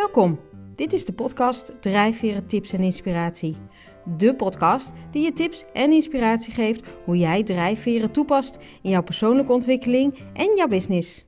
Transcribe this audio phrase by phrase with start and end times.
[0.00, 0.40] Welkom.
[0.76, 3.56] Dit is de podcast Drijfveren Tips en Inspiratie.
[4.16, 9.52] De podcast die je tips en inspiratie geeft hoe jij drijfveren toepast in jouw persoonlijke
[9.52, 11.24] ontwikkeling en jouw business.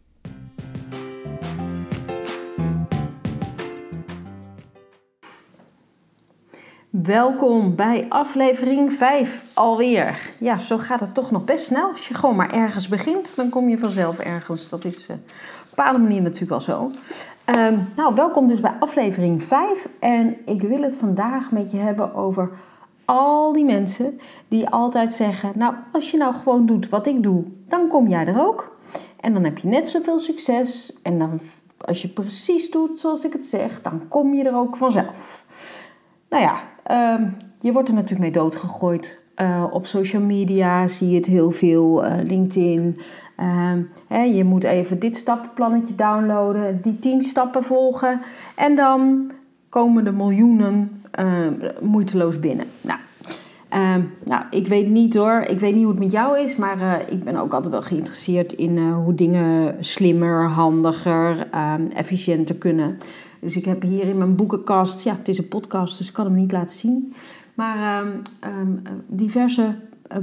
[6.90, 10.34] Welkom bij aflevering 5 alweer.
[10.38, 11.90] Ja, zo gaat het toch nog best snel.
[11.90, 14.68] Als je gewoon maar ergens begint, dan kom je vanzelf ergens.
[14.68, 16.90] Dat is uh, op een bepaalde manier natuurlijk wel zo.
[17.46, 19.88] Um, nou, welkom dus bij aflevering 5.
[20.00, 22.50] En ik wil het vandaag met je hebben over
[23.04, 27.44] al die mensen die altijd zeggen: Nou, als je nou gewoon doet wat ik doe,
[27.68, 28.76] dan kom jij er ook.
[29.20, 30.98] En dan heb je net zoveel succes.
[31.02, 31.40] En dan,
[31.78, 35.44] als je precies doet zoals ik het zeg, dan kom je er ook vanzelf.
[36.28, 36.60] Nou ja,
[37.16, 39.20] um, je wordt er natuurlijk mee doodgegooid.
[39.36, 43.00] Uh, op social media zie je het heel veel, uh, LinkedIn.
[43.38, 48.20] Uh, je moet even dit stappenplannetje downloaden, die tien stappen volgen
[48.56, 49.30] en dan
[49.68, 51.02] komen de miljoenen
[51.80, 52.66] moeiteloos binnen.
[52.80, 52.98] Nou,
[54.24, 56.94] nou, ik weet niet hoor, ik weet niet hoe het met jou is, maar uh,
[57.08, 61.48] ik ben ook altijd wel geïnteresseerd in uh, hoe dingen slimmer, handiger,
[61.94, 62.98] efficiënter kunnen.
[63.40, 66.24] Dus ik heb hier in mijn boekenkast, ja, het is een podcast, dus ik kan
[66.24, 67.14] hem niet laten zien.
[67.54, 69.74] Maar um, diverse
[70.12, 70.18] uh,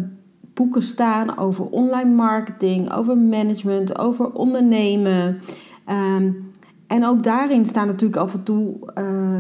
[0.59, 5.41] boeken staan over online marketing, over management, over ondernemen.
[5.89, 6.51] Um,
[6.87, 9.39] en ook daarin staan natuurlijk af en toe uh,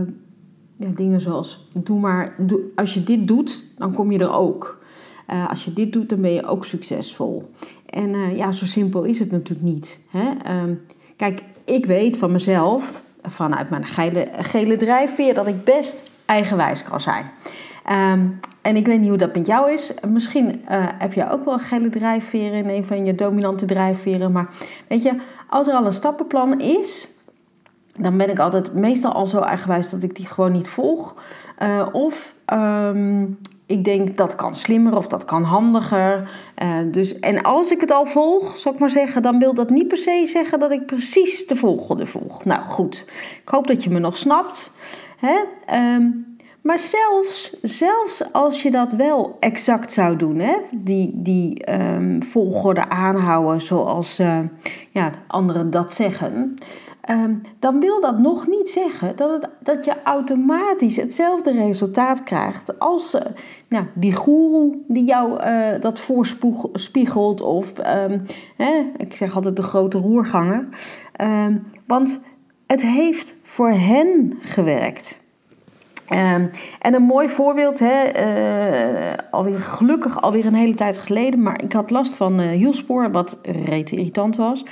[0.77, 2.35] ja, dingen zoals: doe maar,
[2.75, 4.83] als je dit doet, dan kom je er ook.
[5.31, 7.51] Uh, als je dit doet, dan ben je ook succesvol.
[7.85, 9.99] En uh, ja, zo simpel is het natuurlijk niet.
[10.09, 10.59] Hè?
[10.61, 10.81] Um,
[11.15, 17.01] kijk, ik weet van mezelf, vanuit mijn gele, gele drijfveer, dat ik best eigenwijs kan
[17.01, 17.25] zijn.
[18.13, 19.93] Um, en ik weet niet hoe dat met jou is.
[20.07, 24.31] Misschien uh, heb jij ook wel een gele drijfveren in een van je dominante drijfveren.
[24.31, 24.49] Maar
[24.87, 25.13] weet je,
[25.49, 27.07] als er al een stappenplan is,
[28.01, 31.15] dan ben ik altijd meestal al zo eigenwijs dat ik die gewoon niet volg.
[31.63, 36.29] Uh, of um, ik denk dat kan slimmer of dat kan handiger.
[36.63, 39.69] Uh, dus, en als ik het al volg, zal ik maar zeggen, dan wil dat
[39.69, 42.45] niet per se zeggen dat ik precies de volgende volg.
[42.45, 43.05] Nou goed,
[43.41, 44.71] ik hoop dat je me nog snapt.
[45.17, 45.35] Hè?
[45.95, 46.28] Um,
[46.69, 52.89] maar zelfs, zelfs als je dat wel exact zou doen, hè, die, die um, volgorde
[52.89, 54.39] aanhouden zoals uh,
[54.91, 56.55] ja, anderen dat zeggen,
[57.09, 62.79] um, dan wil dat nog niet zeggen dat, het, dat je automatisch hetzelfde resultaat krijgt
[62.79, 63.21] als uh,
[63.69, 68.23] nou, die goeroe die jou uh, dat voorspiegelt of, um,
[68.55, 70.67] hè, ik zeg altijd de grote roerganger.
[71.85, 72.19] want
[72.67, 75.19] het heeft voor hen gewerkt.
[76.13, 76.49] Um,
[76.79, 81.73] en een mooi voorbeeld, hè, uh, alweer gelukkig alweer een hele tijd geleden, maar ik
[81.73, 84.65] had last van uh, hielspoor, wat reet irritant was.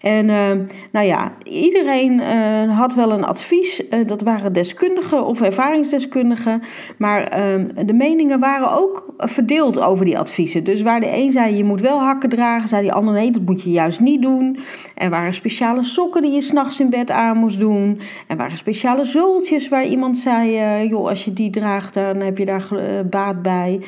[0.00, 0.50] En uh,
[0.92, 3.82] nou ja, iedereen uh, had wel een advies.
[3.90, 6.62] Uh, dat waren deskundigen of ervaringsdeskundigen.
[6.98, 10.64] Maar ehm, de meningen waren ook verdeeld over die adviezen.
[10.64, 13.42] Dus waar de een zei je moet wel hakken dragen, zei die ander nee, dat
[13.42, 14.58] moet je juist niet doen.
[14.94, 18.00] Er waren speciale sokken die je s'nachts in bed aan moest doen.
[18.26, 22.44] Er waren speciale zultjes waar iemand zei, joh, als je die draagt, dan heb je
[22.44, 22.68] daar
[23.10, 23.80] baat bij.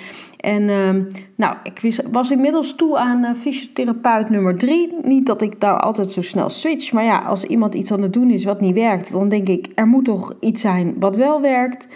[0.42, 0.90] En uh,
[1.34, 4.94] nou, ik was inmiddels toe aan uh, fysiotherapeut nummer drie.
[5.02, 8.12] Niet dat ik daar altijd zo snel switch, maar ja, als iemand iets aan het
[8.12, 11.40] doen is wat niet werkt, dan denk ik, er moet toch iets zijn wat wel
[11.40, 11.88] werkt.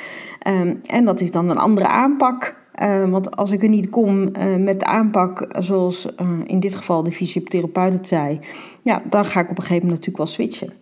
[0.48, 2.64] Um, en dat is dan een andere aanpak.
[2.82, 6.74] Uh, want als ik er niet kom uh, met de aanpak zoals uh, in dit
[6.74, 8.40] geval de fysiotherapeut het zei,
[8.82, 10.72] ja, dan ga ik op een gegeven moment natuurlijk wel switchen.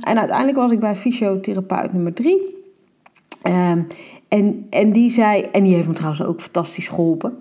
[0.00, 2.58] En uiteindelijk was ik bij fysiotherapeut nummer drie.
[4.30, 7.38] En, en die zei, en die heeft me trouwens ook fantastisch geholpen.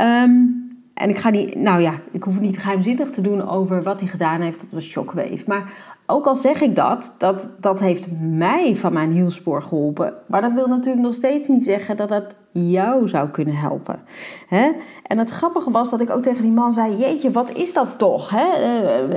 [0.00, 4.00] Um, en ik ga niet, nou ja, ik hoef niet geheimzinnig te doen over wat
[4.00, 4.60] hij gedaan heeft.
[4.60, 5.42] Dat was shockwave.
[5.46, 5.72] Maar
[6.06, 10.14] ook al zeg ik dat, dat, dat heeft mij van mijn hielspoor geholpen.
[10.26, 14.00] Maar dat wil natuurlijk nog steeds niet zeggen dat dat jou zou kunnen helpen.
[14.48, 14.70] Hè?
[15.06, 17.98] En het grappige was dat ik ook tegen die man zei: Jeetje, wat is dat
[17.98, 18.30] toch?
[18.30, 18.46] Hè?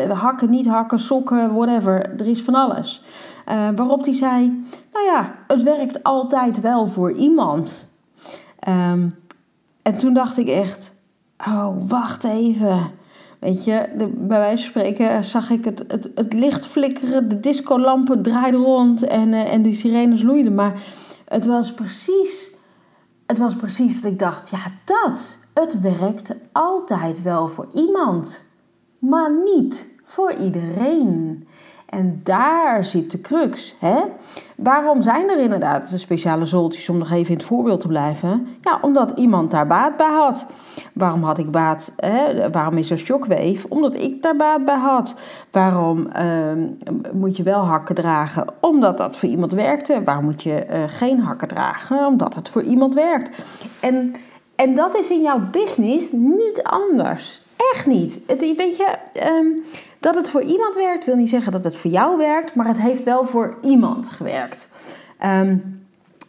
[0.07, 2.13] Uh, hakken, niet hakken, sokken, whatever.
[2.19, 3.03] Er is van alles.
[3.49, 7.87] Uh, waarop hij zei: Nou ja, het werkt altijd wel voor iemand.
[8.67, 9.15] Um,
[9.81, 10.93] en toen dacht ik echt:
[11.47, 12.91] Oh, wacht even.
[13.39, 18.21] Weet je, bij wijze van spreken zag ik het, het, het licht flikkeren, de discolampen
[18.21, 20.55] draaiden rond en, uh, en die sirenes loeiden.
[20.55, 20.81] Maar
[21.25, 22.55] het was precies,
[23.25, 25.37] het was precies dat ik dacht: Ja, dat.
[25.53, 28.43] Het werkt altijd wel voor iemand,
[28.99, 31.47] maar niet voor iedereen.
[31.95, 33.75] En daar zit de crux.
[33.79, 34.01] Hè?
[34.55, 38.47] Waarom zijn er inderdaad speciale zoltjes, om nog even in het voorbeeld te blijven?
[38.61, 40.45] Ja, omdat iemand daar baat bij had.
[40.93, 41.93] Waarom had ik baat?
[41.97, 42.49] Hè?
[42.51, 43.69] Waarom is er shockwave?
[43.69, 45.15] Omdat ik daar baat bij had.
[45.51, 46.67] Waarom ehm,
[47.13, 48.45] moet je wel hakken dragen?
[48.59, 50.03] Omdat dat voor iemand werkte.
[50.03, 52.05] Waarom moet je eh, geen hakken dragen?
[52.05, 53.31] Omdat het voor iemand werkt.
[53.79, 54.15] En,
[54.55, 57.41] en dat is in jouw business niet anders.
[57.73, 58.19] Echt niet.
[58.27, 59.45] Het, weet je, ehm,
[60.05, 62.81] dat het voor iemand werkt, wil niet zeggen dat het voor jou werkt, maar het
[62.81, 64.69] heeft wel voor iemand gewerkt.
[65.19, 65.57] Ehm,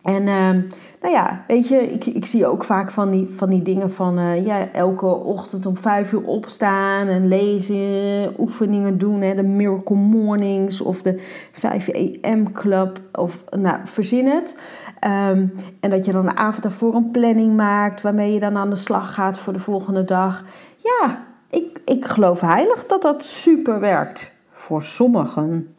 [0.03, 0.61] en ehm,
[1.01, 4.19] nou ja, weet je, ik, ik zie ook vaak van die, van die dingen van
[4.19, 9.97] uh, ja, elke ochtend om vijf uur opstaan en lezen, oefeningen doen, hè, de Miracle
[9.97, 11.91] Mornings of de 5
[12.23, 14.57] AM Club of nou, verzin het.
[15.01, 15.47] Ehm,
[15.81, 18.77] en dat je dan de avond daarvoor een planning maakt waarmee je dan aan de
[18.77, 20.45] slag gaat voor de volgende dag.
[20.77, 25.77] Ja, ik, ik geloof heilig dat dat super werkt voor sommigen.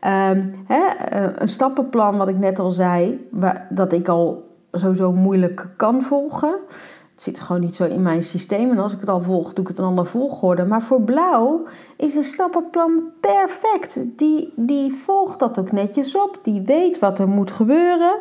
[0.00, 5.68] Ehm, eh, een stappenplan, wat ik net al zei, waar, dat ik al sowieso moeilijk
[5.76, 6.58] kan volgen.
[7.12, 8.70] Het zit gewoon niet zo in mijn systeem.
[8.70, 10.64] En als ik het al volg, doe ik het een ander volgorde.
[10.64, 11.62] Maar voor blauw
[11.96, 14.00] is een stappenplan perfect.
[14.16, 16.38] Die, die volgt dat ook netjes op.
[16.42, 18.18] Die weet wat er moet gebeuren.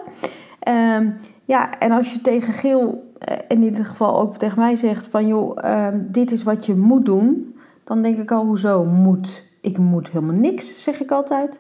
[0.68, 3.07] Um, ja, en als je tegen geel
[3.48, 7.06] in ieder geval ook tegen mij zegt van joh, ehm, dit is wat je moet
[7.06, 9.46] doen, dan denk ik al, hoezo moet?
[9.62, 11.60] Ik moet helemaal niks, zeg ik altijd.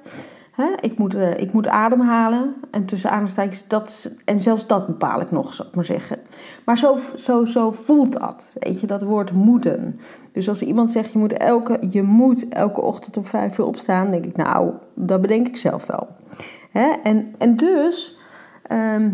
[0.81, 2.55] ik, moet, uh, ik moet ademhalen.
[2.71, 6.19] En tussen aanstekens, dat, en zelfs dat bepaal ik nog, zou ik maar zeggen.
[6.65, 9.99] Maar zo, zo, zo voelt dat, weet je, dat woord moeten.
[10.31, 14.11] Dus als iemand zegt, je moet elke, je moet elke ochtend om vijf uur opstaan,
[14.11, 16.07] denk ik, nou, dat bedenk ik zelf wel.
[17.03, 18.19] en, en dus...
[18.63, 19.09] Ehm,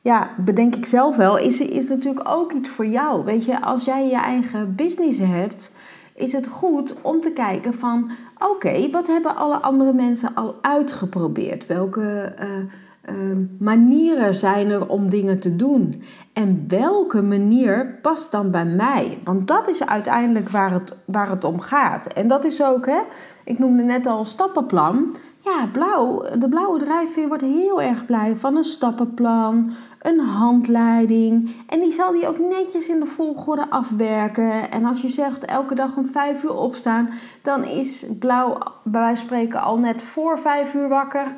[0.00, 3.24] ja, bedenk ik zelf wel, is, is natuurlijk ook iets voor jou.
[3.24, 5.72] Weet je, als jij je eigen business hebt,
[6.14, 8.10] is het goed om te kijken van...
[8.38, 11.66] oké, wat hebben alle andere mensen al uitgeprobeerd?
[11.66, 16.02] Welke uh, uh, manieren zijn er om dingen te doen?
[16.32, 19.18] En welke manier past dan bij mij?
[19.24, 22.06] Want dat is uiteindelijk waar het, waar het om gaat.
[22.06, 23.00] En dat is ook, hè,
[23.44, 25.16] ik noemde net al stappenplan...
[25.40, 31.56] Ja, blauw, de blauwe drijfveer wordt heel erg blij van een stappenplan, een handleiding.
[31.68, 34.70] En die zal die ook netjes in de volgorde afwerken.
[34.70, 37.10] En als je zegt elke dag om vijf uur opstaan,
[37.42, 41.34] dan is blauw bij wijze van spreken al net voor vijf uur wakker.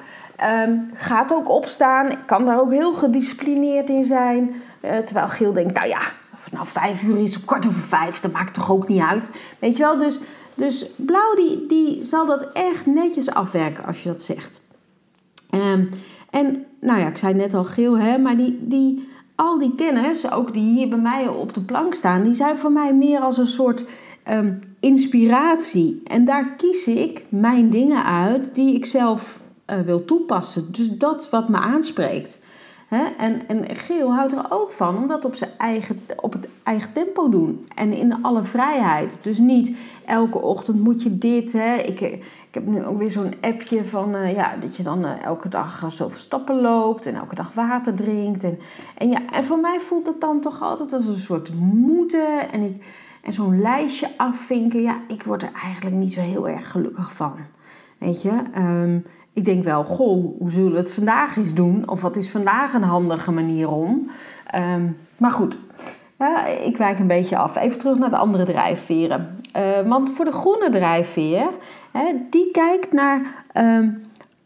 [0.66, 4.54] Um, gaat ook opstaan, kan daar ook heel gedisciplineerd in zijn.
[4.84, 6.00] Uh, terwijl Geel denkt, nou ja,
[6.32, 9.30] of nou vijf uur is kwart over vijf, dat maakt toch ook niet uit.
[9.58, 10.20] Weet je wel, dus,
[10.54, 14.60] dus blauw die, die zal dat echt netjes afwerken als je dat zegt.
[15.50, 15.88] Um,
[16.30, 20.30] en nou ja, ik zei net al geel, hè, maar die, die, al die kennis,
[20.30, 23.38] ook die hier bij mij op de plank staan, die zijn voor mij meer als
[23.38, 23.84] een soort
[24.30, 26.02] um, inspiratie.
[26.04, 29.40] En daar kies ik mijn dingen uit die ik zelf
[29.70, 30.72] uh, wil toepassen.
[30.72, 32.40] Dus dat wat me aanspreekt.
[33.18, 36.92] En, en geel houdt er ook van om dat op, zijn eigen, op het eigen
[36.92, 37.68] tempo doen.
[37.74, 39.18] En in alle vrijheid.
[39.20, 41.54] Dus niet elke ochtend moet je dit.
[41.84, 45.24] Ik, ik heb nu ook weer zo'n appje van uh, ja, dat je dan uh,
[45.24, 48.44] elke dag zoveel stappen loopt en elke dag water drinkt.
[48.44, 48.58] En,
[48.98, 52.52] en, ja, en voor mij voelt het dan toch altijd als een soort moeten.
[52.52, 52.84] En, ik,
[53.22, 57.32] en zo'n lijstje afvinken, ja, ik word er eigenlijk niet zo heel erg gelukkig van.
[57.98, 61.88] Weet je, um, ik denk wel, goh, hoe zullen we het vandaag eens doen?
[61.88, 64.10] Of wat is vandaag een handige manier om?
[64.54, 65.58] Um, maar goed,
[66.64, 67.56] ik wijk een beetje af.
[67.56, 69.36] Even terug naar de andere drijfveren.
[69.56, 71.48] Uh, want voor de groene drijfveer
[72.30, 73.88] die kijkt naar ehm,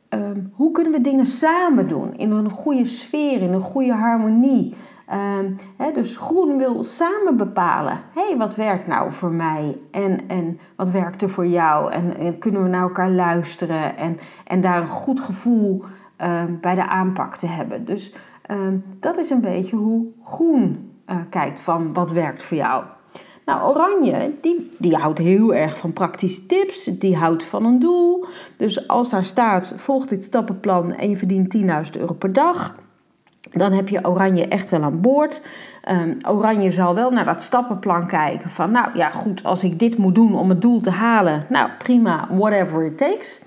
[0.08, 4.74] ehm, hoe kunnen we dingen samen doen in een goede sfeer, in een goede harmonie.
[5.12, 5.56] Um,
[5.94, 11.22] dus groen wil samen bepalen, hey, wat werkt nou voor mij en, en wat werkt
[11.22, 15.20] er voor jou en, en kunnen we naar elkaar luisteren en, en daar een goed
[15.20, 15.84] gevoel
[16.60, 17.84] bij de aanpak te hebben.
[17.84, 18.14] Dus
[19.00, 22.84] dat is een beetje hoe groen uh, kijkt van wat werkt voor jou.
[23.44, 26.84] Nou, Oranje, die, die houdt heel erg van praktische tips.
[26.84, 28.24] Die houdt van een doel.
[28.56, 32.74] Dus als daar staat, volg dit stappenplan en je verdient 10.000 euro per dag.
[33.52, 35.42] Dan heb je Oranje echt wel aan boord.
[35.90, 39.96] Um, oranje zal wel naar dat stappenplan kijken van, nou ja goed, als ik dit
[39.96, 43.40] moet doen om het doel te halen, nou prima, whatever it takes.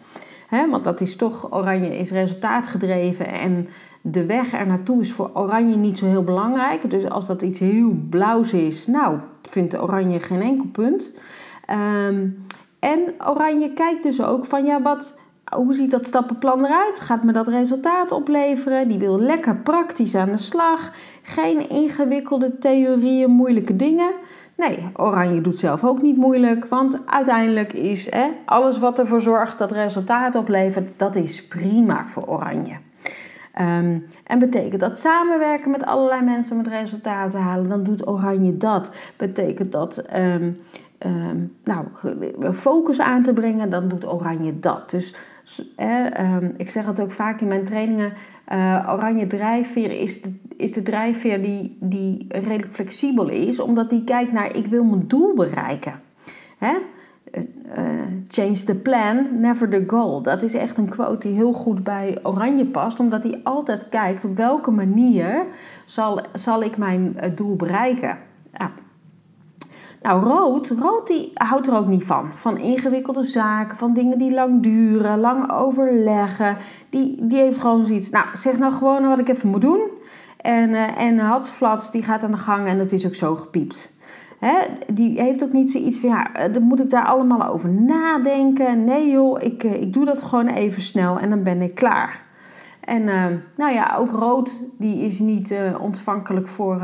[0.48, 3.68] He, want dat is toch, Oranje is resultaatgedreven en
[4.02, 6.90] de weg er naartoe is voor Oranje niet zo heel belangrijk.
[6.90, 11.14] Dus als dat iets heel blauws is, nou, vindt Oranje geen enkel punt.
[11.66, 12.28] Ehm,
[12.80, 15.18] en Oranje kijkt dus ook van, ja, wat,
[15.50, 17.00] hoe ziet dat stappenplan eruit?
[17.00, 18.88] Gaat me dat resultaat opleveren?
[18.88, 20.92] Die wil lekker praktisch aan de slag.
[21.22, 24.12] Geen ingewikkelde theorieën, moeilijke dingen.
[24.56, 29.58] Nee, oranje doet zelf ook niet moeilijk, want uiteindelijk is hè, alles wat ervoor zorgt
[29.58, 32.78] dat resultaat oplevert, dat is prima voor oranje.
[33.62, 38.08] Um, en betekent dat samenwerken met allerlei mensen om het resultaat te halen, dan doet
[38.08, 38.92] oranje dat.
[39.18, 40.58] Betekent dat um,
[41.06, 41.86] um, nou,
[42.54, 44.90] focus aan te brengen, dan doet oranje dat.
[44.90, 45.16] Dus
[46.58, 48.14] ik zeg het ook vaak in mijn trainingen,
[48.54, 54.04] uh, oranje drijfveer is de, is de drijfveer die, die redelijk flexibel is, omdat die
[54.04, 56.02] kijkt naar ik wil mijn doel bereiken.
[56.58, 56.74] Hè?
[57.78, 57.84] Uh,
[58.28, 60.22] change the plan, never the goal.
[60.22, 64.26] Dat is echt een quote die heel goed bij Oranje past, omdat hij altijd kijkt
[64.26, 65.46] op welke manier
[65.86, 68.18] zal, zal ik mijn doel bereiken.
[68.58, 68.72] Ja.
[70.02, 72.34] Nou, rood, rood die houdt er ook niet van.
[72.34, 76.58] Van ingewikkelde zaken, van dingen die lang duren, lang overleggen.
[76.90, 79.82] Die, die heeft gewoon zoiets, nou, zeg nou gewoon wat ik even moet doen.
[80.42, 83.94] En, uh, en Hatsflats, die gaat aan de gang en dat is ook zo gepiept.
[84.40, 84.58] Hè,
[84.94, 88.84] die heeft ook niet zoiets van, ja, eh, dan moet ik daar allemaal over nadenken.
[88.84, 92.28] Nee joh, ik, eh, ik doe dat gewoon even snel en dan ben ik klaar.
[92.80, 93.04] En
[93.56, 96.82] nou ja, ook rood, die is niet ontvankelijk voor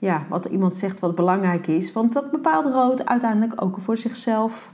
[0.00, 1.92] ja, wat iemand zegt wat belangrijk is.
[1.92, 4.72] Want dat bepaalt rood uiteindelijk ook voor zichzelf.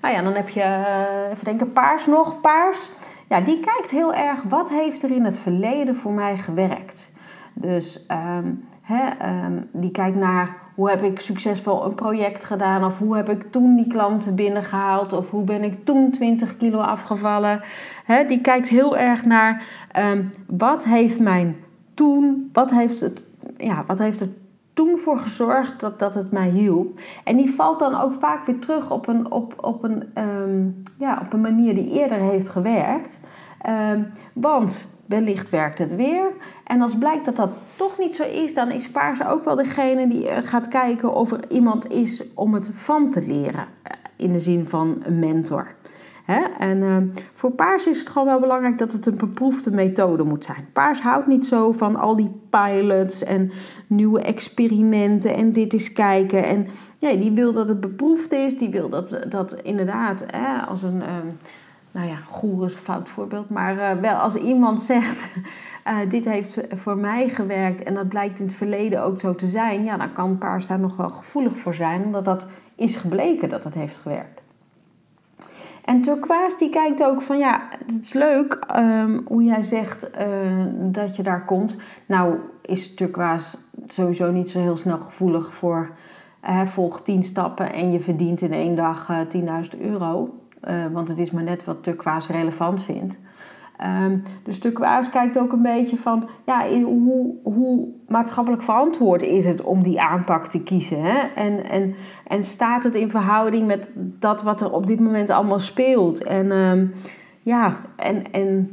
[0.00, 0.84] Nou ja, dan heb je,
[1.32, 2.40] even denken, paars nog.
[2.40, 2.90] Paars,
[3.28, 7.12] ja, die kijkt heel erg wat heeft er in het verleden voor mij gewerkt.
[7.54, 8.06] Dus
[8.38, 8.68] um,
[9.72, 13.76] die kijkt naar hoe heb ik succesvol een project gedaan, of hoe heb ik toen
[13.76, 17.60] die klanten binnengehaald, of hoe ben ik toen 20 kilo afgevallen.
[18.28, 21.56] die kijkt heel erg naar ehm, wat heeft mijn
[21.94, 23.22] toen, wat heeft, het,
[23.56, 24.28] ja, wat heeft er
[24.72, 27.00] toen voor gezorgd dat, dat het mij hielp.
[27.24, 30.12] En die valt dan ook vaak weer terug op een, op, op een,
[30.98, 33.20] ja, op een manier die eerder heeft gewerkt.
[34.32, 36.26] want wellicht werkt het weer.
[36.64, 40.08] En als blijkt dat dat toch niet zo is, dan is Paars ook wel degene
[40.08, 43.66] die eh, gaat kijken of er iemand is om het van te leren.
[43.82, 45.74] Eh, in de zin van een mentor.
[46.58, 46.96] En uh,
[47.32, 50.66] voor Paars is het gewoon wel belangrijk dat het een beproefde methode moet zijn.
[50.72, 53.52] Paars houdt niet zo van al die pilots en
[53.86, 56.44] nieuwe experimenten en dit is kijken.
[56.44, 56.66] En
[56.98, 60.96] ja, die wil dat het beproefd is, die wil dat, dat inderdaad hè, als een.
[60.96, 61.06] Uh,
[61.90, 65.30] nou ja, goer is een fout voorbeeld, maar uh, wel als iemand zegt:
[65.86, 69.48] uh, Dit heeft voor mij gewerkt en dat blijkt in het verleden ook zo te
[69.48, 73.48] zijn, ja, dan kan Paars daar nog wel gevoelig voor zijn, omdat dat is gebleken
[73.48, 74.43] dat het heeft gewerkt.
[75.84, 80.64] En Turquoise die kijkt ook van ja, het is leuk um, hoe jij zegt uh,
[80.74, 81.76] dat je daar komt.
[82.06, 85.90] Nou is Turquoise sowieso niet zo heel snel gevoelig voor
[86.44, 90.38] uh, volg 10 stappen en je verdient in één dag uh, 10.000 euro.
[90.92, 93.18] want het is maar net wat Turquoise relevant vindt.
[93.82, 99.62] Um, dus Turquoise kijkt ook een beetje van ja, hoe, hoe maatschappelijk verantwoord is het
[99.62, 101.02] om die aanpak te kiezen.
[101.02, 101.18] Hè?
[101.34, 101.94] En, en,
[102.26, 106.24] en staat het in verhouding met dat wat er op dit moment allemaal speelt?
[106.24, 106.92] En um,
[107.42, 108.68] ja, en, en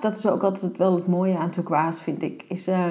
[0.00, 2.44] dat is ook altijd wel het mooie aan Turquoise, vind ik.
[2.48, 2.84] Is, uh,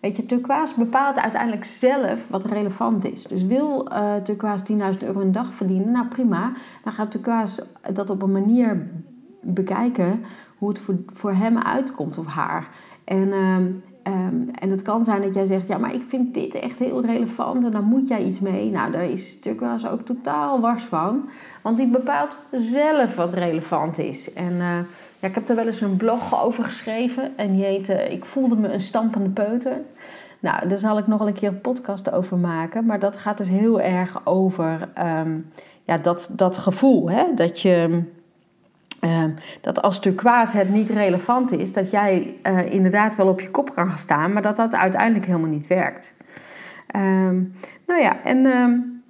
[0.00, 3.22] weet je, Turquoise bepaalt uiteindelijk zelf wat relevant is.
[3.22, 6.52] Dus wil uh, Turquoise 10.000 euro een dag verdienen, nou prima.
[6.84, 8.90] Dan gaat Turquoise dat op een manier
[9.42, 10.24] bekijken
[10.62, 12.68] hoe het voor, voor hem uitkomt of haar.
[13.04, 16.54] En, um, um, en het kan zijn dat jij zegt, ja, maar ik vind dit
[16.54, 18.70] echt heel relevant en dan moet jij iets mee.
[18.70, 21.28] Nou, daar is Turquoise ook totaal wars van,
[21.62, 24.32] want die bepaalt zelf wat relevant is.
[24.32, 24.78] En uh,
[25.18, 28.56] ja, ik heb er wel eens een blog over geschreven en die heette Ik voelde
[28.56, 29.80] me een stampende peuter.
[30.40, 33.48] Nou, daar zal ik nog een keer een podcast over maken, maar dat gaat dus
[33.48, 35.50] heel erg over um,
[35.84, 37.24] ja, dat, dat gevoel, hè?
[37.34, 38.02] dat je
[39.02, 39.30] Ehm,
[39.60, 43.74] dat als turquoise het niet relevant is, dat jij uh, inderdaad wel op je kop
[43.74, 46.14] kan gaan staan, maar dat dat uiteindelijk helemaal niet werkt.
[46.96, 47.54] Um,
[47.86, 49.02] nou ja, en um,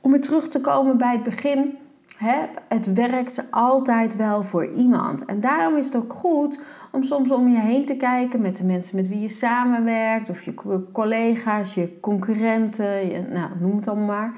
[0.00, 1.78] om weer terug te komen bij het begin,
[2.16, 2.36] hè,
[2.68, 5.24] het werkt altijd wel voor iemand.
[5.24, 6.60] En daarom is het ook goed
[6.92, 10.42] om soms om je heen te kijken met de mensen met wie je samenwerkt, of
[10.42, 10.54] je
[10.92, 14.32] collega's, je concurrenten, nou, noem het allemaal maar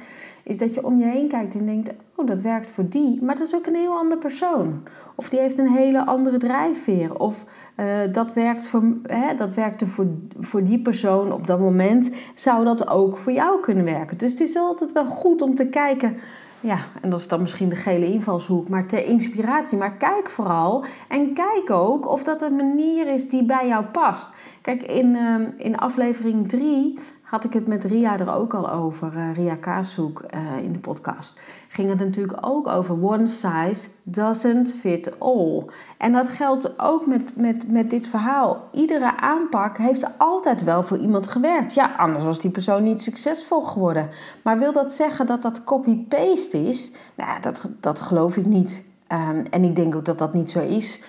[0.51, 3.37] is dat je om je heen kijkt en denkt: oh, dat werkt voor die, maar
[3.37, 4.83] dat is ook een heel ander persoon.
[5.15, 7.19] Of die heeft een hele andere drijfveer.
[7.19, 7.45] Of
[7.77, 10.07] uh, dat, werkt voor, hè, dat werkte voor,
[10.39, 14.19] voor die persoon op dat moment, zou dat ook voor jou kunnen werken.
[14.19, 16.17] Dus het is altijd wel goed om te kijken.
[16.61, 19.79] Ja, en dat is dan misschien de gele invalshoek, maar ter inspiratie.
[19.79, 24.29] Maar kijk vooral en kijk ook of dat een manier is die bij jou past.
[24.61, 26.99] Kijk, in, uh, in aflevering 3
[27.31, 30.79] had ik het met Ria er ook al over, uh, Ria Kaashoek uh, in de
[30.79, 31.41] podcast.
[31.69, 35.65] Ging het natuurlijk ook over one size doesn't fit all.
[35.99, 38.69] En dat geldt ook met, met, met dit verhaal.
[38.73, 41.75] Iedere aanpak heeft altijd wel voor iemand gewerkt.
[41.75, 44.09] Ja, anders was die persoon niet succesvol geworden.
[44.43, 46.93] Maar wil dat zeggen dat dat copy-paste is?
[47.15, 48.83] Nou, dat, dat geloof ik niet.
[49.13, 51.03] Um, en ik denk ook dat dat niet zo is.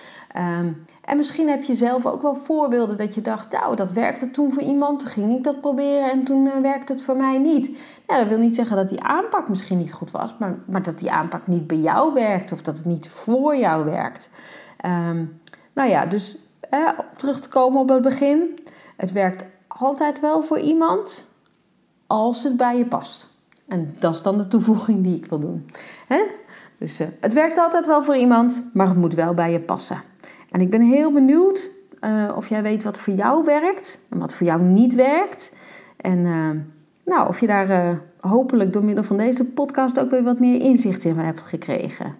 [0.58, 4.30] Um, en misschien heb je zelf ook wel voorbeelden dat je dacht, nou, dat werkte
[4.30, 7.38] toen voor iemand, toen ging ik dat proberen en toen uh, werkte het voor mij
[7.38, 7.70] niet.
[8.06, 10.98] Nou, dat wil niet zeggen dat die aanpak misschien niet goed was, maar, maar dat
[10.98, 14.30] die aanpak niet bij jou werkt of dat het niet voor jou werkt.
[14.86, 15.40] Um,
[15.72, 16.38] nou ja, dus
[16.70, 18.58] eh, terug te komen op het begin.
[18.96, 21.24] Het werkt altijd wel voor iemand
[22.06, 23.30] als het bij je past.
[23.68, 25.70] En dat is dan de toevoeging die ik wil doen.
[26.78, 30.02] Dus uh, het werkt altijd wel voor iemand, maar het moet wel bij je passen.
[30.52, 34.34] En ik ben heel benieuwd uh, of jij weet wat voor jou werkt en wat
[34.34, 35.54] voor jou niet werkt.
[35.96, 36.50] En uh,
[37.04, 40.60] nou, of je daar uh, hopelijk door middel van deze podcast ook weer wat meer
[40.60, 42.14] inzicht in hebt gekregen.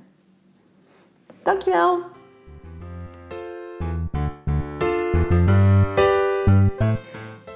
[1.42, 1.98] Dankjewel!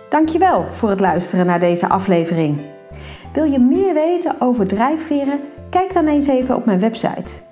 [0.08, 2.60] Dankjewel voor het luisteren naar deze aflevering.
[3.32, 5.40] Wil je meer weten over drijfveren?
[5.70, 7.45] Kijk dan eens even op mijn website